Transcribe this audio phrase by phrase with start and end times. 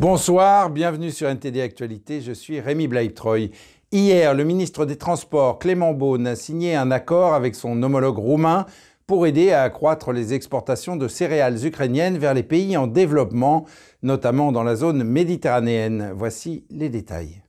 [0.00, 3.50] Bonsoir, bienvenue sur NTD Actualité, je suis Rémi Blaibtreuil.
[3.92, 8.64] Hier, le ministre des Transports, Clément Beaune, a signé un accord avec son homologue roumain
[9.06, 13.66] pour aider à accroître les exportations de céréales ukrainiennes vers les pays en développement,
[14.02, 16.12] notamment dans la zone méditerranéenne.
[16.16, 17.42] Voici les détails.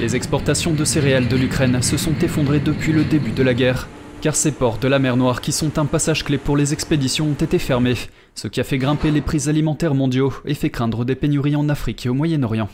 [0.00, 3.88] Les exportations de céréales de l'Ukraine se sont effondrées depuis le début de la guerre,
[4.22, 7.26] car ces ports de la mer Noire qui sont un passage clé pour les expéditions
[7.26, 7.96] ont été fermés
[8.36, 11.68] ce qui a fait grimper les prix alimentaires mondiaux et fait craindre des pénuries en
[11.68, 12.68] Afrique et au Moyen-Orient.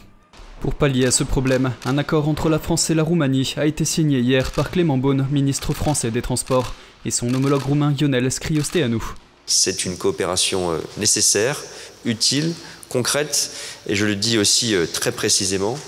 [0.60, 3.86] Pour pallier à ce problème, un accord entre la France et la Roumanie a été
[3.86, 6.74] signé hier par Clément Beaune, ministre français des Transports,
[7.06, 9.00] et son homologue roumain Ionel Scriosteanu.
[9.46, 11.62] C'est une coopération euh, nécessaire,
[12.04, 12.52] utile,
[12.90, 13.52] concrète,
[13.86, 15.78] et je le dis aussi euh, très précisément,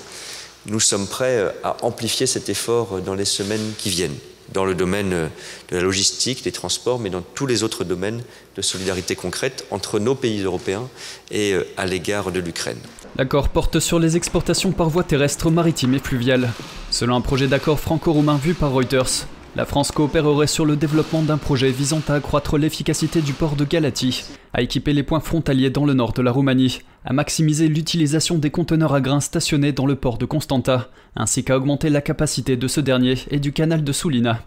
[0.66, 4.16] nous sommes prêts euh, à amplifier cet effort dans les semaines qui viennent
[4.52, 8.22] dans le domaine de la logistique, des transports, mais dans tous les autres domaines
[8.56, 10.88] de solidarité concrète entre nos pays européens
[11.30, 12.78] et euh, à l'égard de l'Ukraine.
[13.16, 16.52] L'accord porte sur les exportations par voie terrestre, maritime et fluviale.
[16.90, 21.36] Selon un projet d'accord franco-roumain vu par Reuters, la France coopérerait sur le développement d'un
[21.36, 25.84] projet visant à accroître l'efficacité du port de Galati, à équiper les points frontaliers dans
[25.84, 29.96] le nord de la Roumanie, à maximiser l'utilisation des conteneurs à grains stationnés dans le
[29.96, 33.92] port de Constanta, ainsi qu'à augmenter la capacité de ce dernier et du canal de
[33.92, 34.40] Sulina.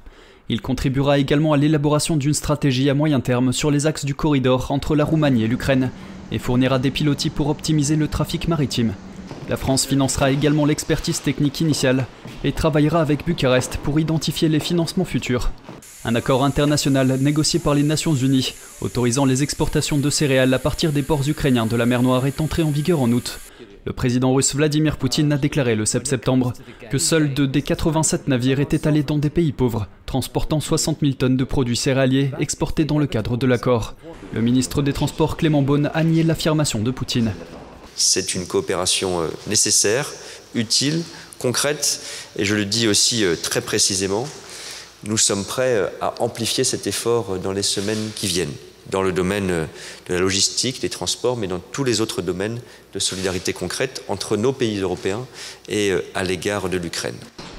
[0.47, 4.71] Il contribuera également à l'élaboration d'une stratégie à moyen terme sur les axes du corridor
[4.71, 5.91] entre la Roumanie et l'Ukraine,
[6.31, 8.93] et fournira des pilotis pour optimiser le trafic maritime.
[9.49, 12.05] La France financera également l'expertise technique initiale
[12.43, 15.51] et travaillera avec Bucarest pour identifier les financements futurs.
[16.05, 20.91] Un accord international négocié par les Nations Unies autorisant les exportations de céréales à partir
[20.91, 23.39] des ports ukrainiens de la mer Noire est entré en vigueur en août.
[23.85, 26.53] Le président russe Vladimir Poutine a déclaré le 7 septembre
[26.89, 31.13] que seuls deux des 87 navires étaient allés dans des pays pauvres, transportant 60 000
[31.13, 33.95] tonnes de produits céréaliers exportés dans le cadre de l'accord.
[34.33, 37.33] Le ministre des Transports Clément Beaune a nié l'affirmation de Poutine.
[37.95, 40.11] C'est une coopération euh, nécessaire,
[40.55, 41.03] utile,
[41.39, 42.01] concrète,
[42.37, 44.27] et je le dis aussi euh, très précisément,
[45.03, 48.53] nous sommes prêts euh, à amplifier cet effort dans les semaines qui viennent,
[48.89, 49.47] dans le domaine
[50.07, 52.59] de la logistique, des transports, mais dans tous les autres domaines
[52.93, 55.25] de solidarité concrète entre nos pays européens
[55.69, 57.15] et à l'égard de l'Ukraine.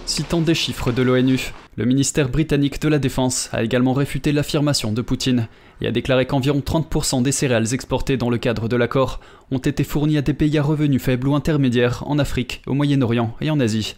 [0.06, 4.92] Citant des chiffres de l'ONU, le ministère britannique de la Défense a également réfuté l'affirmation
[4.92, 5.48] de Poutine
[5.80, 9.20] et a déclaré qu'environ 30% des céréales exportées dans le cadre de l'accord
[9.50, 13.34] ont été fournies à des pays à revenus faibles ou intermédiaires en Afrique, au Moyen-Orient
[13.40, 13.96] et en Asie.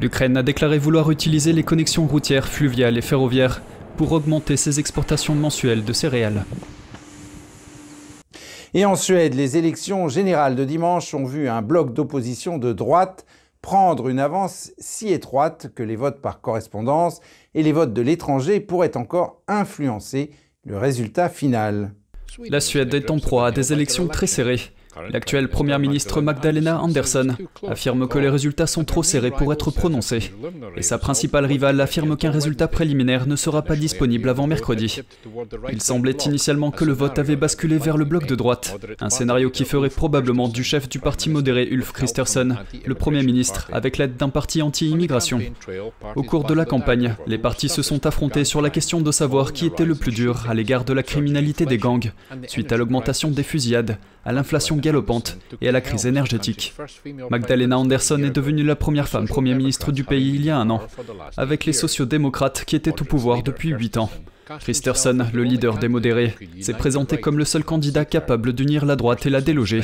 [0.00, 3.62] L'Ukraine a déclaré vouloir utiliser les connexions routières, fluviales et ferroviaires
[3.96, 6.44] pour augmenter ses exportations mensuelles de céréales.
[8.74, 13.24] Et en Suède, les élections générales de dimanche ont vu un bloc d'opposition de droite
[13.62, 17.20] prendre une avance si étroite que les votes par correspondance
[17.54, 20.30] et les votes de l'étranger pourraient encore influencer
[20.68, 21.92] le résultat final.
[22.50, 24.60] La Suède est en proie à des élections très serrées.
[25.10, 30.32] L'actuelle première ministre Magdalena Andersson affirme que les résultats sont trop serrés pour être prononcés.
[30.76, 35.02] Et sa principale rivale affirme qu'un résultat préliminaire ne sera pas disponible avant mercredi.
[35.72, 39.50] Il semblait initialement que le vote avait basculé vers le bloc de droite, un scénario
[39.50, 44.16] qui ferait probablement du chef du parti modéré Ulf Christersen le Premier ministre avec l'aide
[44.16, 45.40] d'un parti anti-immigration.
[46.16, 49.52] Au cours de la campagne, les partis se sont affrontés sur la question de savoir
[49.52, 52.12] qui était le plus dur à l'égard de la criminalité des gangs,
[52.46, 53.98] suite à l'augmentation des fusillades,
[54.28, 56.74] à l'inflation galopante et à la crise énergétique.
[57.30, 60.68] Magdalena Anderson est devenue la première femme Premier ministre du pays il y a un
[60.68, 60.82] an,
[61.38, 64.10] avec les sociodémocrates qui étaient au pouvoir depuis huit ans.
[64.60, 69.26] Christerson, le leader des modérés, s'est présenté comme le seul candidat capable d'unir la droite
[69.26, 69.82] et la déloger.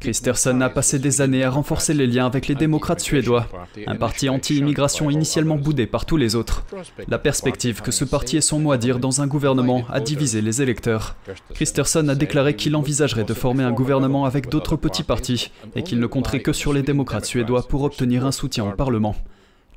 [0.00, 3.48] Christerson a passé des années à renforcer les liens avec les démocrates suédois,
[3.86, 6.64] un parti anti-immigration initialement boudé par tous les autres.
[7.08, 10.42] La perspective que ce parti ait son mot à dire dans un gouvernement a divisé
[10.42, 11.16] les électeurs.
[11.54, 16.00] Christerson a déclaré qu'il envisagerait de former un gouvernement avec d'autres petits partis et qu'il
[16.00, 19.16] ne compterait que sur les démocrates suédois pour obtenir un soutien au Parlement.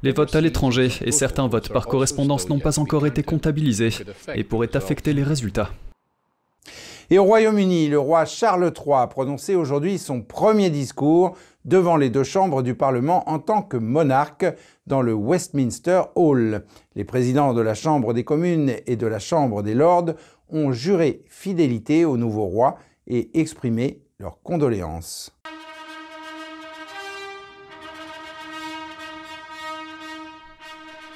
[0.06, 3.90] Les votes à l'étranger et certains votes par correspondance n'ont pas encore été comptabilisés
[4.36, 5.72] et pourraient affecter les résultats.
[7.10, 11.36] Et au Royaume-Uni, le roi Charles III a prononcé aujourd'hui son premier discours
[11.66, 14.46] devant les deux chambres du Parlement en tant que monarque
[14.86, 16.66] dans le Westminster Hall.
[16.96, 20.14] Les présidents de la Chambre des communes et de la Chambre des lords
[20.50, 22.78] ont juré fidélité au nouveau roi
[23.08, 25.35] et exprimé leurs condoléances.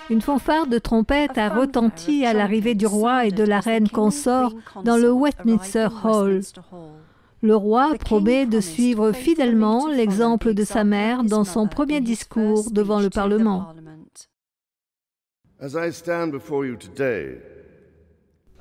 [0.09, 4.55] Une fanfare de trompette a retenti à l'arrivée du roi et de la reine consort
[4.83, 6.41] dans le Westminster Hall.
[7.41, 12.99] Le roi promet de suivre fidèlement l'exemple de sa mère dans son premier discours devant
[12.99, 13.73] le Parlement.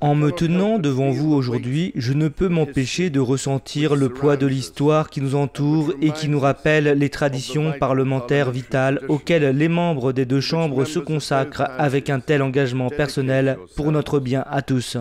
[0.01, 4.47] En me tenant devant vous aujourd'hui, je ne peux m'empêcher de ressentir le poids de
[4.47, 10.13] l'histoire qui nous entoure et qui nous rappelle les traditions parlementaires vitales auxquelles les membres
[10.13, 14.97] des deux chambres se consacrent avec un tel engagement personnel pour notre bien à tous.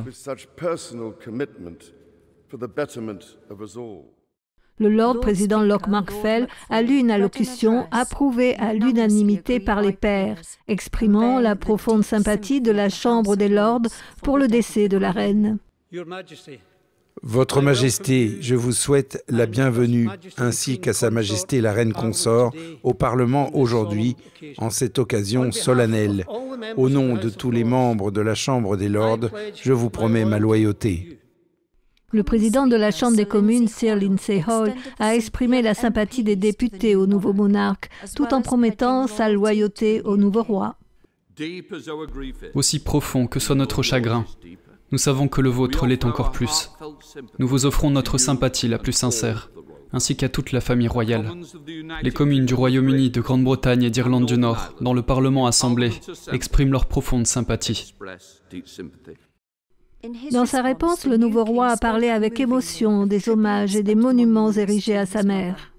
[4.80, 10.38] Le Lord président Locke Markfell a lu une allocution approuvée à l'unanimité par les pairs,
[10.68, 13.88] exprimant la profonde sympathie de la Chambre des Lords
[14.22, 15.58] pour le décès de la reine.
[17.22, 22.52] Votre Majesté, je vous souhaite la bienvenue, ainsi qu'à Sa Majesté la Reine Consort,
[22.84, 24.16] au Parlement aujourd'hui,
[24.58, 26.24] en cette occasion solennelle.
[26.76, 30.38] Au nom de tous les membres de la Chambre des Lords, je vous promets ma
[30.38, 31.17] loyauté.
[32.10, 36.36] Le président de la Chambre des communes, Sir Lindsay Hall, a exprimé la sympathie des
[36.36, 40.76] députés au nouveau monarque, tout en promettant sa loyauté au nouveau roi.
[42.54, 44.24] Aussi profond que soit notre chagrin,
[44.90, 46.70] nous savons que le vôtre l'est encore plus.
[47.38, 49.50] Nous vous offrons notre sympathie la plus sincère,
[49.92, 51.30] ainsi qu'à toute la famille royale.
[52.02, 55.90] Les communes du Royaume-Uni, de Grande-Bretagne et d'Irlande du Nord, dans le Parlement assemblé,
[56.32, 57.94] expriment leur profonde sympathie.
[60.30, 64.52] Dans sa réponse, le nouveau roi a parlé avec émotion des hommages et des monuments
[64.52, 65.72] érigés à sa mère.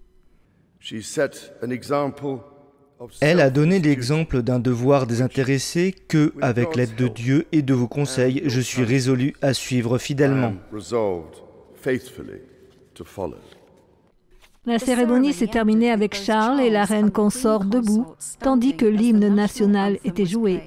[3.21, 7.87] Elle a donné l'exemple d'un devoir désintéressé que, avec l'aide de Dieu et de vos
[7.87, 10.53] conseils, je suis résolu à suivre fidèlement.
[14.65, 18.05] La cérémonie s'est terminée avec Charles et la reine consort debout,
[18.41, 20.61] tandis que l'hymne national était joué.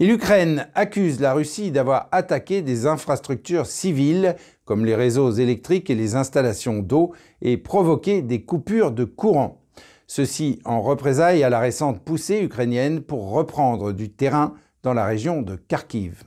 [0.00, 6.14] L'Ukraine accuse la Russie d'avoir attaqué des infrastructures civiles comme les réseaux électriques et les
[6.14, 7.12] installations d'eau
[7.42, 9.60] et provoqué des coupures de courant.
[10.06, 14.54] Ceci en représailles à la récente poussée ukrainienne pour reprendre du terrain
[14.84, 16.22] dans la région de Kharkiv.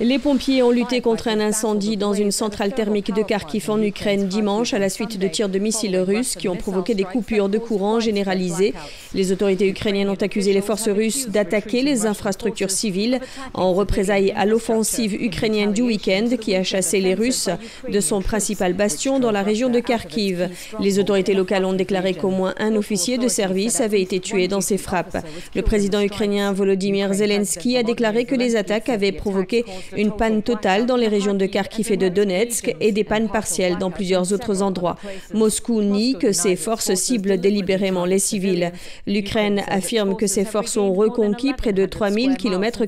[0.00, 4.26] Les pompiers ont lutté contre un incendie dans une centrale thermique de Kharkiv en Ukraine
[4.26, 7.58] dimanche à la suite de tirs de missiles russes qui ont provoqué des coupures de
[7.58, 8.72] courant généralisées.
[9.14, 13.20] Les autorités ukrainiennes ont accusé les forces russes d'attaquer les infrastructures civiles
[13.52, 17.50] en représailles à l'offensive ukrainienne du week-end qui a chassé les Russes
[17.88, 20.48] de son principal bastion dans la région de Kharkiv.
[20.80, 24.62] Les autorités locales ont déclaré qu'au moins un officier de service avait été tué dans
[24.62, 25.18] ces frappes.
[25.54, 29.64] Le président ukrainien Volodymyr Zelensky a déclaré que les attaques avaient provoqué
[29.96, 33.78] une panne totale dans les régions de Kharkiv et de Donetsk et des pannes partielles
[33.78, 34.96] dans plusieurs autres endroits.
[35.34, 38.72] Moscou nie que ses forces ciblent délibérément les civils.
[39.06, 42.82] L'Ukraine affirme que ses forces ont reconquis près de 3000 km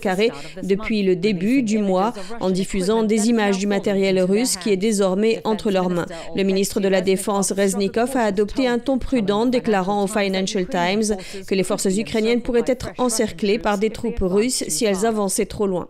[0.62, 5.40] depuis le début du mois en diffusant des images du matériel russe qui est désormais
[5.44, 6.06] entre leurs mains.
[6.34, 11.16] Le ministre de la Défense Reznikov a adopté un ton prudent déclarant au Financial Times
[11.46, 15.66] que les forces ukrainiennes pourraient être encerclées par des troupes russes si elles avançaient trop
[15.66, 15.88] loin.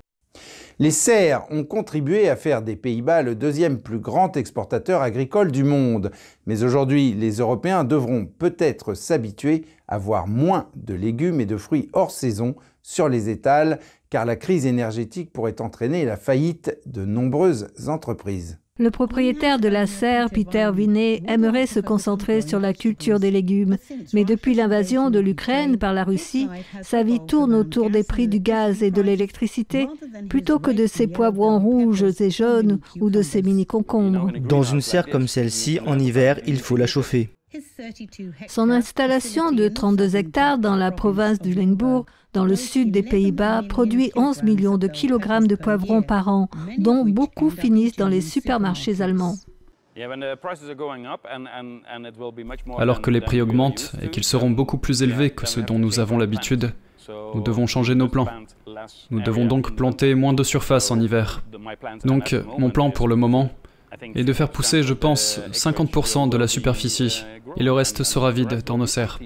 [0.80, 5.62] Les serres ont contribué à faire des Pays-Bas le deuxième plus grand exportateur agricole du
[5.62, 6.10] monde.
[6.46, 11.88] Mais aujourd'hui, les Européens devront peut-être s'habituer à voir moins de légumes et de fruits
[11.92, 13.78] hors saison sur les étals,
[14.10, 18.58] car la crise énergétique pourrait entraîner la faillite de nombreuses entreprises.
[18.80, 23.76] Le propriétaire de la serre, Peter Vinet, aimerait se concentrer sur la culture des légumes.
[24.12, 26.48] Mais depuis l'invasion de l'Ukraine par la Russie,
[26.82, 29.86] sa vie tourne autour des prix du gaz et de l'électricité,
[30.28, 34.32] plutôt que de ses poivrons rouges et jaunes ou de ses mini-concombres.
[34.40, 37.30] Dans une serre comme celle-ci, en hiver, il faut la chauffer.
[38.48, 43.62] Son installation de 32 hectares dans la province du Limbourg, dans le sud des Pays-Bas,
[43.68, 46.48] produit 11 millions de kilogrammes de poivrons par an,
[46.78, 49.36] dont beaucoup finissent dans les supermarchés allemands.
[52.78, 56.00] Alors que les prix augmentent et qu'ils seront beaucoup plus élevés que ceux dont nous
[56.00, 56.72] avons l'habitude,
[57.34, 58.26] nous devons changer nos plans.
[59.10, 61.44] Nous devons donc planter moins de surface en hiver.
[62.04, 63.50] Donc, mon plan pour le moment,
[64.16, 67.24] et de faire pousser, je pense, 50% de la superficie,
[67.56, 69.20] et le reste sera vide dans nos serres.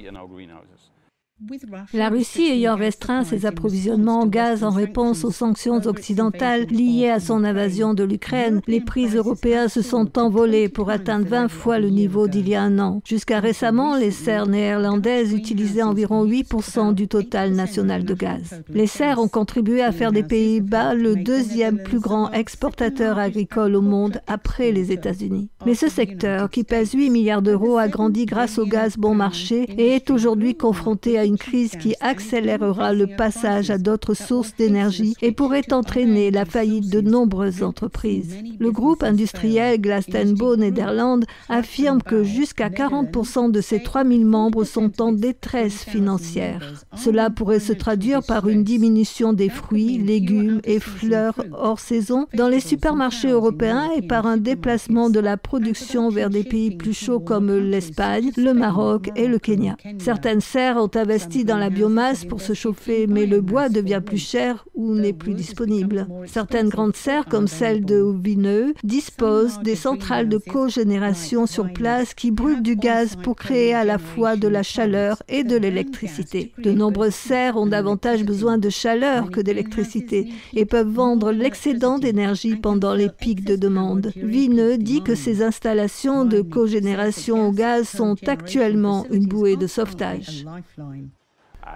[1.92, 7.20] La Russie ayant restreint ses approvisionnements en gaz en réponse aux sanctions occidentales liées à
[7.20, 11.90] son invasion de l'Ukraine, les prix européens se sont envolés pour atteindre 20 fois le
[11.90, 13.00] niveau d'il y a un an.
[13.04, 18.60] Jusqu'à récemment, les serres néerlandaises utilisaient environ 8% du total national de gaz.
[18.68, 23.82] Les serres ont contribué à faire des Pays-Bas le deuxième plus grand exportateur agricole au
[23.82, 25.50] monde après les États-Unis.
[25.66, 29.62] Mais ce secteur, qui pèse 8 milliards d'euros, a grandi grâce au gaz bon marché
[29.78, 35.14] et est aujourd'hui confronté à une crise qui accélérera le passage à d'autres sources d'énergie
[35.20, 38.34] et pourrait entraîner la faillite de nombreuses entreprises.
[38.58, 45.12] Le groupe industriel Glastonbury Netherlands affirme que jusqu'à 40% de ses 3000 membres sont en
[45.12, 46.84] détresse financière.
[46.96, 52.48] Cela pourrait se traduire par une diminution des fruits, légumes et fleurs hors saison dans
[52.48, 57.20] les supermarchés européens et par un déplacement de la production vers des pays plus chauds
[57.20, 59.76] comme l'Espagne, le Maroc et le Kenya.
[59.98, 64.18] Certaines serres ont investi dans la biomasse pour se chauffer, mais le bois devient plus
[64.18, 66.06] cher ou n'est plus disponible.
[66.26, 72.30] Certaines grandes serres, comme celle de Vineux, disposent des centrales de cogénération sur place qui
[72.30, 76.52] brûlent du gaz pour créer à la fois de la chaleur et de l'électricité.
[76.58, 82.56] De nombreuses serres ont davantage besoin de chaleur que d'électricité et peuvent vendre l'excédent d'énergie
[82.56, 84.12] pendant les pics de demande.
[84.16, 90.46] Vineux dit que ces installations de cogénération au gaz sont actuellement une bouée de sauvetage.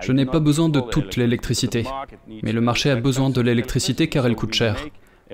[0.01, 1.85] Je n'ai pas besoin de toute l'électricité,
[2.43, 4.77] mais le marché a besoin de l'électricité car elle coûte cher.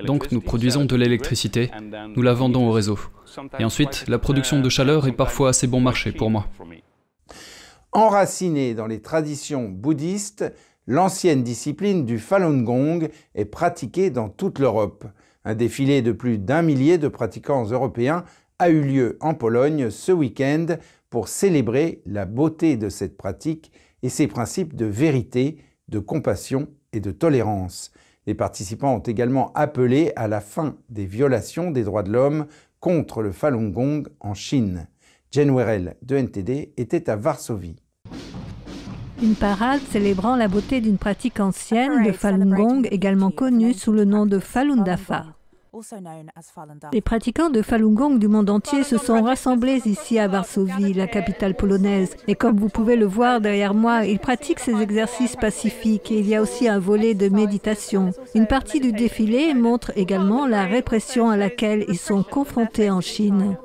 [0.07, 1.71] Donc nous produisons de l'électricité,
[2.15, 2.99] nous la vendons au réseau.
[3.59, 6.47] Et ensuite, la production de chaleur est parfois assez bon marché pour moi.
[7.93, 10.53] Enraciné dans les traditions bouddhistes,
[10.87, 15.05] l'ancienne discipline du Falun Gong est pratiquée dans toute l'Europe.
[15.45, 18.25] Un défilé de plus d'un millier de pratiquants européens
[18.59, 20.67] a eu lieu en Pologne ce week-end
[21.11, 27.01] pour célébrer la beauté de cette pratique et ses principes de vérité, de compassion et
[27.01, 27.93] de tolérance.
[28.27, 32.47] Les participants ont également appelé à la fin des violations des droits de l'homme
[32.81, 34.87] contre le Falun Gong en Chine.
[35.31, 37.77] Jen Werrell de NTD était à Varsovie.
[39.23, 44.05] Une parade célébrant la beauté d'une pratique ancienne de Falun Gong, également connue sous le
[44.05, 45.38] nom de Falun Dafa.
[46.93, 51.07] Les pratiquants de Falun Gong du monde entier se sont rassemblés ici à Varsovie, la
[51.07, 52.17] capitale polonaise.
[52.27, 56.29] Et comme vous pouvez le voir derrière moi, ils pratiquent ces exercices pacifiques et il
[56.29, 58.13] y a aussi un volet de méditation.
[58.35, 63.57] Une partie du défilé montre également la répression à laquelle ils sont confrontés en Chine.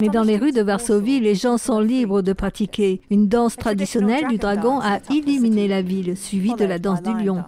[0.00, 3.00] Mais dans les rues de Varsovie, les gens sont libres de pratiquer.
[3.10, 7.42] Une danse traditionnelle du dragon a illuminé la ville, suivie de la danse du lion.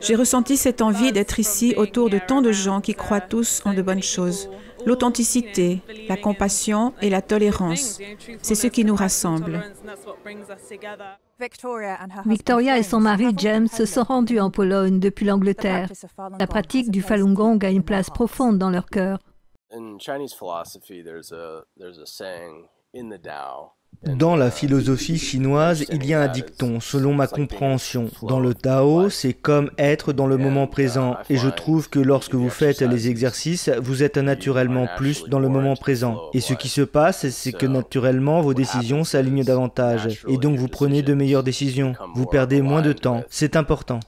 [0.00, 3.74] J'ai ressenti cette envie d'être ici autour de tant de gens qui croient tous en
[3.74, 4.48] de bonnes choses.
[4.84, 8.00] L'authenticité, la compassion et la tolérance,
[8.42, 9.62] c'est ce qui nous rassemble.
[12.26, 15.90] Victoria et son mari James se sont rendus en Pologne depuis l'Angleterre.
[16.38, 19.18] La pratique du Falun Gong a une place profonde dans leur cœur.
[24.04, 28.10] Dans la philosophie chinoise, il y a un dicton, selon ma compréhension.
[28.22, 31.16] Dans le Tao, c'est comme être dans le moment présent.
[31.30, 35.48] Et je trouve que lorsque vous faites les exercices, vous êtes naturellement plus dans le
[35.48, 36.30] moment présent.
[36.34, 40.24] Et ce qui se passe, c'est que naturellement, vos décisions s'alignent davantage.
[40.26, 41.94] Et donc, vous prenez de meilleures décisions.
[42.16, 43.22] Vous perdez moins de temps.
[43.28, 44.00] C'est important.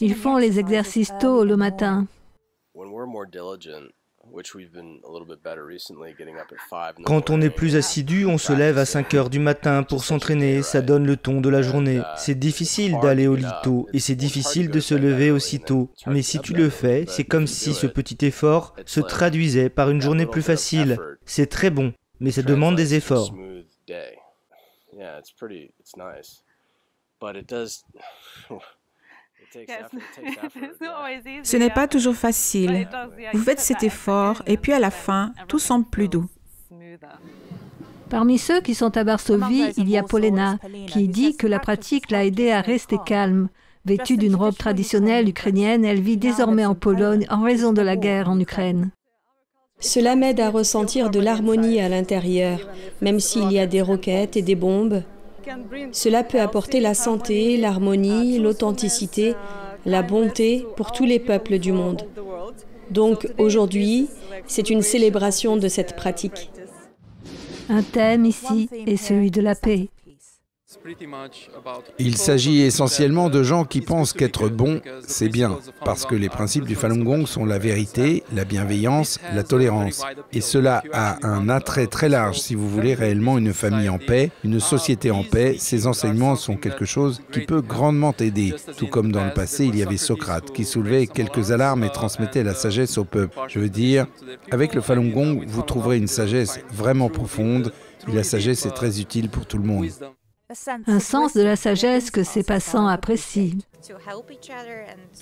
[0.00, 2.06] Ils font les exercices tôt le matin.
[7.04, 10.62] Quand on est plus assidu, on se lève à 5 heures du matin pour s'entraîner,
[10.62, 12.00] ça donne le ton de la journée.
[12.16, 15.90] C'est difficile d'aller au lit tôt et c'est difficile de se lever aussitôt.
[16.06, 20.00] Mais si tu le fais, c'est comme si ce petit effort se traduisait par une
[20.00, 20.98] journée plus facile.
[21.24, 23.34] C'est très bon, mais ça demande des efforts.
[31.42, 32.88] Ce n'est pas toujours facile.
[33.32, 36.28] Vous faites cet effort et puis à la fin, tout semble plus doux.
[38.08, 42.10] Parmi ceux qui sont à Varsovie, il y a Polena, qui dit que la pratique
[42.10, 43.48] l'a aidé à rester calme.
[43.86, 48.28] Vêtue d'une robe traditionnelle ukrainienne, elle vit désormais en Pologne en raison de la guerre
[48.28, 48.90] en Ukraine.
[49.78, 52.68] Cela m'aide à ressentir de l'harmonie à l'intérieur,
[53.00, 55.02] même s'il y a des roquettes et des bombes.
[55.92, 59.34] Cela peut apporter la santé, l'harmonie, l'authenticité,
[59.86, 62.02] la bonté pour tous les peuples du monde.
[62.90, 64.08] Donc aujourd'hui,
[64.46, 66.50] c'est une célébration de cette pratique.
[67.68, 69.88] Un thème ici est celui de la paix.
[71.98, 76.64] Il s'agit essentiellement de gens qui pensent qu'être bon, c'est bien, parce que les principes
[76.64, 80.02] du Falun Gong sont la vérité, la bienveillance, la tolérance.
[80.32, 84.30] Et cela a un attrait très large si vous voulez réellement une famille en paix,
[84.44, 85.56] une société en paix.
[85.58, 88.54] Ces enseignements sont quelque chose qui peut grandement aider.
[88.76, 92.44] Tout comme dans le passé, il y avait Socrate qui soulevait quelques alarmes et transmettait
[92.44, 93.36] la sagesse au peuple.
[93.48, 94.06] Je veux dire,
[94.52, 97.72] avec le Falun Gong, vous trouverez une sagesse vraiment profonde
[98.08, 99.90] et la sagesse est très utile pour tout le monde.
[100.86, 103.58] Un sens de la sagesse que ces passants apprécient.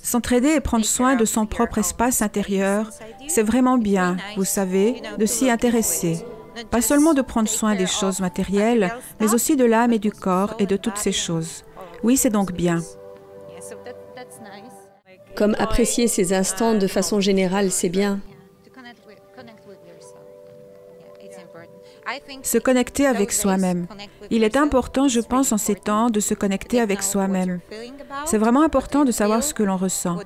[0.03, 2.91] S'entraider et prendre soin de son propre espace intérieur,
[3.27, 6.25] c'est vraiment bien, vous savez, de s'y intéresser.
[6.71, 10.55] Pas seulement de prendre soin des choses matérielles, mais aussi de l'âme et du corps
[10.59, 11.65] et de toutes ces choses.
[12.03, 12.81] Oui, c'est donc bien.
[15.37, 18.21] Comme apprécier ces instants de façon générale, c'est bien.
[22.43, 23.87] Se connecter avec soi-même.
[24.31, 27.61] Il est important, je pense, en ces temps, de se connecter avec soi-même.
[28.25, 30.19] C'est vraiment important de savoir ce que l'on ressent.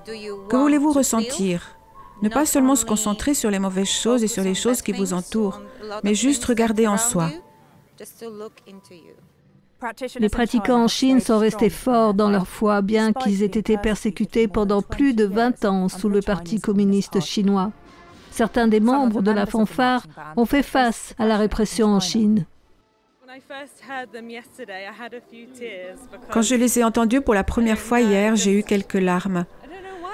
[0.48, 1.76] Que voulez-vous ressentir?
[2.22, 5.12] Ne pas seulement se concentrer sur les mauvaises choses et sur les choses qui vous
[5.12, 5.60] entourent,
[6.04, 7.30] mais juste regarder en soi.
[10.20, 14.46] Les pratiquants en Chine sont restés forts dans leur foi, bien qu'ils aient été persécutés
[14.46, 17.72] pendant plus de 20 ans sous le Parti communiste chinois.
[18.32, 22.46] Certains des membres de la fanfare ont fait face à la répression en Chine.
[26.30, 29.44] Quand je les ai entendus pour la première fois hier, j'ai eu quelques larmes.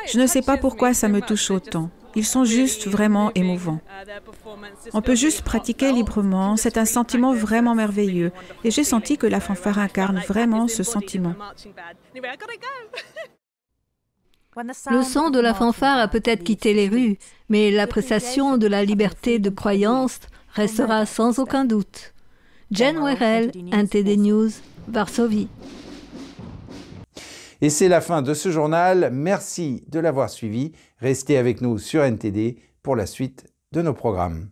[0.06, 1.90] Je ne sais pas pourquoi ça me touche autant.
[2.16, 3.80] Ils sont juste vraiment émouvants.
[4.92, 8.32] On peut juste pratiquer librement, c'est un sentiment vraiment merveilleux.
[8.64, 11.34] Et j'ai senti que la fanfare incarne vraiment ce sentiment.
[14.91, 19.38] Le son de la fanfare a peut-être quitté les rues, mais l'appréciation de la liberté
[19.38, 20.19] de croyance
[20.53, 22.12] restera sans aucun doute.
[22.73, 24.50] Jen Werel, NTD News,
[24.88, 25.49] Varsovie.
[27.61, 29.11] Et c'est la fin de ce journal.
[29.12, 30.73] Merci de l'avoir suivi.
[30.99, 34.49] Restez avec nous sur NTD pour la suite de nos programmes.